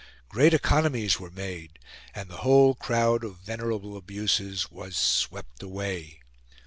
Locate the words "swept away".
4.97-6.21